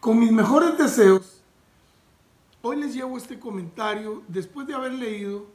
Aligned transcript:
Con 0.00 0.18
mis 0.18 0.30
mejores 0.30 0.76
deseos, 0.76 1.42
hoy 2.62 2.76
les 2.76 2.94
llevo 2.94 3.16
este 3.16 3.38
comentario 3.38 4.22
después 4.28 4.66
de 4.66 4.74
haber 4.74 4.92
leído 4.92 5.46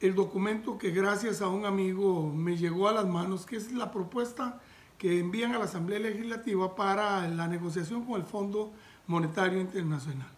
el 0.00 0.14
documento 0.14 0.76
que 0.76 0.90
gracias 0.90 1.40
a 1.40 1.48
un 1.48 1.64
amigo 1.64 2.30
me 2.32 2.56
llegó 2.56 2.88
a 2.88 2.92
las 2.92 3.06
manos, 3.06 3.46
que 3.46 3.56
es 3.56 3.72
la 3.72 3.90
propuesta 3.90 4.60
que 4.98 5.18
envían 5.18 5.54
a 5.54 5.58
la 5.58 5.64
Asamblea 5.64 5.98
Legislativa 5.98 6.76
para 6.76 7.26
la 7.28 7.48
negociación 7.48 8.04
con 8.04 8.20
el 8.20 8.26
Fondo 8.26 8.72
Monetario 9.06 9.60
Internacional. 9.60 10.28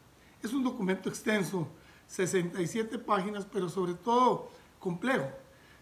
Es 0.42 0.52
un 0.52 0.62
documento 0.62 1.08
extenso, 1.08 1.66
67 2.06 2.98
páginas, 2.98 3.44
pero 3.44 3.68
sobre 3.68 3.94
todo 3.94 4.50
complejo. 4.78 5.28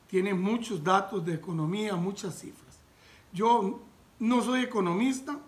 Tiene 0.08 0.32
muchos 0.34 0.82
datos 0.82 1.24
de 1.24 1.34
economía, 1.34 1.94
muchas 1.94 2.38
cifras. 2.38 2.78
Yo 3.32 3.82
no 4.18 4.42
soy 4.42 4.62
economista, 4.62 5.38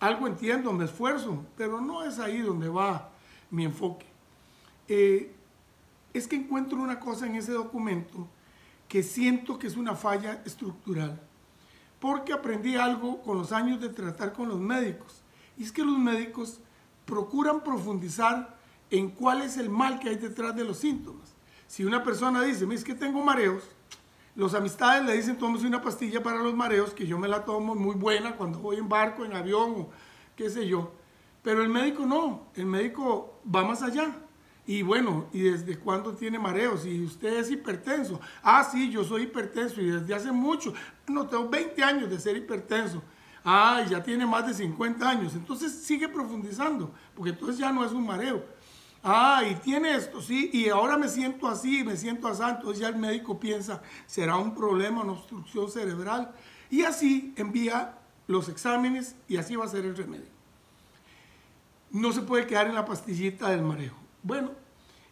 algo 0.00 0.26
entiendo, 0.26 0.72
me 0.72 0.84
esfuerzo, 0.84 1.44
pero 1.56 1.80
no 1.80 2.04
es 2.04 2.18
ahí 2.18 2.38
donde 2.38 2.68
va 2.68 3.10
mi 3.50 3.64
enfoque. 3.64 4.06
Eh, 4.88 5.34
es 6.12 6.26
que 6.26 6.36
encuentro 6.36 6.78
una 6.78 7.00
cosa 7.00 7.26
en 7.26 7.36
ese 7.36 7.52
documento 7.52 8.28
que 8.88 9.02
siento 9.02 9.58
que 9.58 9.66
es 9.66 9.76
una 9.76 9.94
falla 9.94 10.42
estructural, 10.44 11.20
porque 12.00 12.32
aprendí 12.32 12.76
algo 12.76 13.22
con 13.22 13.38
los 13.38 13.52
años 13.52 13.80
de 13.80 13.88
tratar 13.88 14.32
con 14.32 14.48
los 14.48 14.60
médicos, 14.60 15.22
y 15.58 15.64
es 15.64 15.72
que 15.72 15.84
los 15.84 15.98
médicos 15.98 16.60
procuran 17.04 17.62
profundizar 17.62 18.56
en 18.90 19.10
cuál 19.10 19.42
es 19.42 19.56
el 19.56 19.68
mal 19.68 19.98
que 19.98 20.10
hay 20.10 20.16
detrás 20.16 20.54
de 20.54 20.64
los 20.64 20.78
síntomas. 20.78 21.34
Si 21.66 21.84
una 21.84 22.04
persona 22.04 22.42
dice, 22.42 22.66
es 22.72 22.84
que 22.84 22.94
tengo 22.94 23.24
mareos, 23.24 23.64
los 24.36 24.54
amistades 24.54 25.04
le 25.04 25.14
dicen, 25.14 25.38
tómese 25.38 25.66
una 25.66 25.80
pastilla 25.80 26.22
para 26.22 26.42
los 26.42 26.54
mareos, 26.54 26.92
que 26.92 27.06
yo 27.06 27.18
me 27.18 27.26
la 27.26 27.44
tomo 27.44 27.74
muy 27.74 27.94
buena 27.94 28.36
cuando 28.36 28.58
voy 28.58 28.76
en 28.76 28.88
barco, 28.88 29.24
en 29.24 29.32
avión 29.32 29.70
o 29.70 29.90
qué 30.36 30.50
sé 30.50 30.68
yo. 30.68 30.92
Pero 31.42 31.62
el 31.62 31.70
médico 31.70 32.04
no, 32.04 32.48
el 32.54 32.66
médico 32.66 33.40
va 33.52 33.64
más 33.64 33.82
allá. 33.82 34.14
Y 34.66 34.82
bueno, 34.82 35.26
¿y 35.32 35.42
desde 35.42 35.78
cuándo 35.78 36.12
tiene 36.12 36.38
mareos? 36.38 36.84
Y 36.84 37.04
usted 37.04 37.38
es 37.38 37.50
hipertenso. 37.50 38.20
Ah, 38.42 38.62
sí, 38.64 38.90
yo 38.90 39.04
soy 39.04 39.22
hipertenso 39.22 39.80
y 39.80 39.86
desde 39.86 40.12
hace 40.12 40.32
mucho. 40.32 40.74
No, 41.06 41.26
tengo 41.26 41.48
20 41.48 41.82
años 41.82 42.10
de 42.10 42.18
ser 42.18 42.36
hipertenso. 42.36 43.02
Ah, 43.44 43.84
ya 43.88 44.02
tiene 44.02 44.26
más 44.26 44.46
de 44.46 44.52
50 44.52 45.08
años. 45.08 45.34
Entonces 45.34 45.72
sigue 45.72 46.08
profundizando, 46.08 46.92
porque 47.14 47.30
entonces 47.30 47.58
ya 47.58 47.72
no 47.72 47.84
es 47.84 47.92
un 47.92 48.04
mareo 48.04 48.44
Ah, 49.08 49.44
y 49.48 49.54
tiene 49.54 49.94
esto, 49.94 50.20
sí, 50.20 50.50
y 50.52 50.68
ahora 50.68 50.98
me 50.98 51.08
siento 51.08 51.46
así, 51.46 51.84
me 51.84 51.96
siento 51.96 52.26
así, 52.26 52.42
entonces 52.42 52.80
ya 52.80 52.88
el 52.88 52.96
médico 52.96 53.38
piensa, 53.38 53.80
será 54.04 54.34
un 54.34 54.52
problema, 54.52 55.02
una 55.02 55.12
obstrucción 55.12 55.70
cerebral, 55.70 56.32
y 56.70 56.82
así 56.82 57.32
envía 57.36 57.98
los 58.26 58.48
exámenes 58.48 59.14
y 59.28 59.36
así 59.36 59.54
va 59.54 59.64
a 59.64 59.68
ser 59.68 59.84
el 59.84 59.96
remedio. 59.96 60.26
No 61.92 62.10
se 62.10 62.22
puede 62.22 62.48
quedar 62.48 62.66
en 62.66 62.74
la 62.74 62.84
pastillita 62.84 63.48
del 63.50 63.62
mareo. 63.62 63.94
Bueno, 64.24 64.50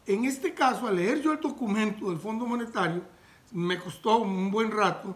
en 0.07 0.25
este 0.25 0.55
caso, 0.55 0.89
al 0.89 0.97
leer 0.97 1.23
yo 1.23 1.31
el 1.31 1.39
documento 1.39 2.11
del 2.11 2.19
Fondo 2.19 2.47
Monetario, 2.47 3.05
me 3.53 3.79
costó 3.79 4.17
un 4.17 4.51
buen 4.51 4.73
rato, 4.73 5.15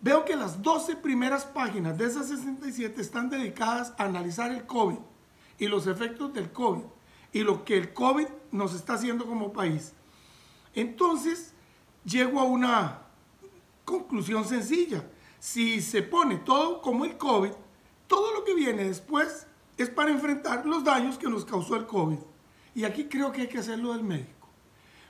veo 0.00 0.24
que 0.24 0.34
las 0.34 0.60
12 0.60 0.96
primeras 0.96 1.44
páginas 1.44 1.96
de 1.96 2.06
esas 2.06 2.26
67 2.26 3.00
están 3.00 3.30
dedicadas 3.30 3.94
a 3.96 4.06
analizar 4.06 4.50
el 4.50 4.66
COVID 4.66 4.98
y 5.56 5.68
los 5.68 5.86
efectos 5.86 6.34
del 6.34 6.50
COVID 6.50 6.82
y 7.32 7.40
lo 7.42 7.64
que 7.64 7.76
el 7.76 7.92
COVID 7.92 8.26
nos 8.52 8.74
está 8.74 8.94
haciendo 8.94 9.26
como 9.26 9.52
país. 9.52 9.92
Entonces, 10.74 11.54
llego 12.04 12.40
a 12.40 12.44
una 12.44 13.02
conclusión 13.84 14.44
sencilla. 14.44 15.04
Si 15.38 15.80
se 15.80 16.02
pone 16.02 16.36
todo 16.36 16.80
como 16.82 17.04
el 17.04 17.16
COVID, 17.16 17.50
todo 18.06 18.34
lo 18.34 18.44
que 18.44 18.54
viene 18.54 18.84
después 18.84 19.46
es 19.76 19.90
para 19.90 20.10
enfrentar 20.10 20.66
los 20.66 20.82
daños 20.82 21.18
que 21.18 21.28
nos 21.28 21.44
causó 21.44 21.76
el 21.76 21.86
COVID. 21.86 22.18
Y 22.74 22.84
aquí 22.84 23.04
creo 23.04 23.32
que 23.32 23.42
hay 23.42 23.48
que 23.48 23.58
hacerlo 23.58 23.92
del 23.92 24.02
médico. 24.02 24.48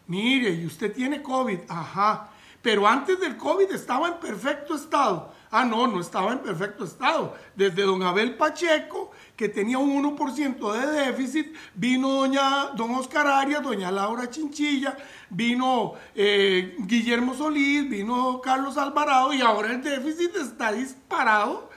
Mire, 0.07 0.51
y 0.51 0.67
usted 0.67 0.93
tiene 0.95 1.23
COVID, 1.23 1.61
ajá, 1.69 2.31
pero 2.63 2.87
antes 2.87 3.21
del 3.21 3.37
COVID 3.37 3.71
estaba 3.71 4.09
en 4.09 4.15
perfecto 4.15 4.75
estado. 4.75 5.33
Ah, 5.51 5.65
no, 5.65 5.87
no 5.87 6.01
estaba 6.01 6.33
en 6.33 6.41
perfecto 6.41 6.85
estado. 6.85 7.35
Desde 7.55 7.83
don 7.83 8.03
Abel 8.03 8.37
Pacheco, 8.37 9.11
que 9.37 9.49
tenía 9.49 9.79
un 9.79 10.17
1% 10.17 10.73
de 10.73 10.87
déficit, 11.07 11.55
vino 11.75 12.09
doña, 12.09 12.67
don 12.77 12.95
Oscar 12.95 13.27
Arias, 13.27 13.63
doña 13.63 13.91
Laura 13.91 14.29
Chinchilla, 14.29 14.97
vino 15.31 15.95
eh, 16.15 16.77
Guillermo 16.81 17.35
Solís, 17.35 17.89
vino 17.89 18.41
Carlos 18.43 18.77
Alvarado 18.77 19.33
y 19.33 19.41
ahora 19.41 19.71
el 19.71 19.83
déficit 19.83 20.37
está 20.37 20.73
disparado. 20.73 21.71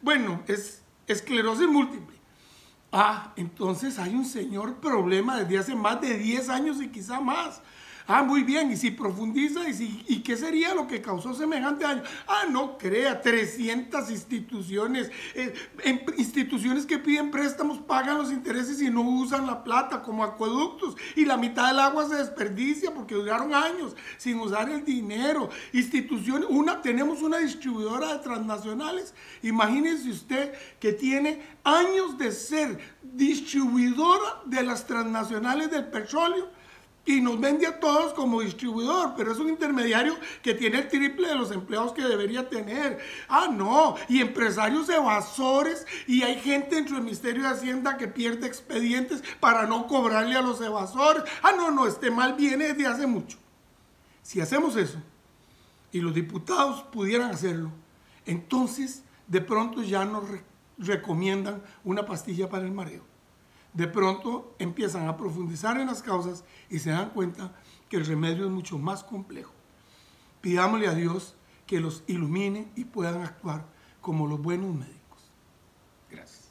Bueno, 0.00 0.42
es 0.46 0.82
esclerosis 1.06 1.68
múltiple. 1.68 2.16
Ah, 2.90 3.34
entonces 3.36 3.98
hay 3.98 4.14
un 4.14 4.24
señor 4.24 4.76
problema 4.76 5.40
desde 5.40 5.58
hace 5.58 5.74
más 5.74 6.00
de 6.00 6.16
10 6.16 6.48
años 6.48 6.80
y 6.80 6.88
quizá 6.88 7.20
más. 7.20 7.60
Ah, 8.10 8.22
muy 8.22 8.42
bien, 8.42 8.72
y 8.72 8.76
si 8.78 8.90
profundiza, 8.90 9.68
¿y, 9.68 9.74
si, 9.74 10.02
¿y 10.08 10.20
qué 10.20 10.34
sería 10.34 10.74
lo 10.74 10.86
que 10.86 11.02
causó 11.02 11.34
semejante 11.34 11.84
daño? 11.84 12.02
Ah, 12.26 12.44
no 12.50 12.78
crea, 12.78 13.20
300 13.20 14.10
instituciones, 14.10 15.10
eh, 15.34 15.52
instituciones 16.16 16.86
que 16.86 16.96
piden 16.96 17.30
préstamos, 17.30 17.80
pagan 17.80 18.16
los 18.16 18.32
intereses 18.32 18.80
y 18.80 18.88
no 18.88 19.02
usan 19.02 19.46
la 19.46 19.62
plata 19.62 20.00
como 20.00 20.24
acueductos, 20.24 20.96
y 21.16 21.26
la 21.26 21.36
mitad 21.36 21.68
del 21.68 21.80
agua 21.80 22.08
se 22.08 22.14
desperdicia 22.14 22.94
porque 22.94 23.14
duraron 23.14 23.52
años 23.52 23.94
sin 24.16 24.40
usar 24.40 24.70
el 24.70 24.86
dinero. 24.86 25.50
Instituciones, 25.74 26.48
una, 26.48 26.80
tenemos 26.80 27.20
una 27.20 27.36
distribuidora 27.36 28.14
de 28.14 28.20
transnacionales, 28.20 29.12
imagínense 29.42 30.08
usted 30.08 30.54
que 30.80 30.94
tiene 30.94 31.42
años 31.62 32.16
de 32.16 32.32
ser 32.32 32.78
distribuidora 33.02 34.40
de 34.46 34.62
las 34.62 34.86
transnacionales 34.86 35.70
del 35.70 35.88
petróleo 35.88 36.56
y 37.08 37.22
nos 37.22 37.40
vende 37.40 37.66
a 37.66 37.80
todos 37.80 38.12
como 38.12 38.42
distribuidor, 38.42 39.14
pero 39.16 39.32
es 39.32 39.38
un 39.38 39.48
intermediario 39.48 40.14
que 40.42 40.52
tiene 40.52 40.80
el 40.80 40.88
triple 40.88 41.28
de 41.28 41.36
los 41.36 41.50
empleados 41.50 41.92
que 41.92 42.02
debería 42.02 42.50
tener. 42.50 42.98
Ah, 43.30 43.48
no, 43.50 43.96
y 44.10 44.20
empresarios 44.20 44.90
evasores 44.90 45.86
y 46.06 46.22
hay 46.22 46.38
gente 46.38 46.76
dentro 46.76 46.96
del 46.96 47.04
Ministerio 47.04 47.44
de 47.44 47.48
Hacienda 47.48 47.96
que 47.96 48.08
pierde 48.08 48.46
expedientes 48.46 49.22
para 49.40 49.66
no 49.66 49.86
cobrarle 49.86 50.36
a 50.36 50.42
los 50.42 50.60
evasores. 50.60 51.24
Ah, 51.42 51.52
no, 51.56 51.70
no, 51.70 51.86
este 51.86 52.10
mal 52.10 52.34
viene 52.34 52.74
desde 52.74 52.86
hace 52.86 53.06
mucho. 53.06 53.38
Si 54.22 54.42
hacemos 54.42 54.76
eso 54.76 54.98
y 55.90 56.02
los 56.02 56.12
diputados 56.12 56.82
pudieran 56.92 57.30
hacerlo, 57.30 57.72
entonces 58.26 59.02
de 59.26 59.40
pronto 59.40 59.82
ya 59.82 60.04
nos 60.04 60.24
recomiendan 60.76 61.62
una 61.84 62.04
pastilla 62.04 62.50
para 62.50 62.66
el 62.66 62.72
mareo 62.72 63.17
de 63.78 63.86
pronto 63.86 64.56
empiezan 64.58 65.06
a 65.06 65.16
profundizar 65.16 65.78
en 65.78 65.86
las 65.86 66.02
causas 66.02 66.42
y 66.68 66.80
se 66.80 66.90
dan 66.90 67.10
cuenta 67.10 67.52
que 67.88 67.96
el 67.96 68.06
remedio 68.06 68.44
es 68.44 68.50
mucho 68.50 68.76
más 68.76 69.04
complejo. 69.04 69.52
Pidámosle 70.40 70.88
a 70.88 70.94
Dios 70.94 71.36
que 71.64 71.78
los 71.78 72.02
ilumine 72.08 72.72
y 72.74 72.86
puedan 72.86 73.22
actuar 73.22 73.64
como 74.00 74.26
los 74.26 74.42
buenos 74.42 74.74
médicos. 74.74 75.30
Gracias. 76.10 76.47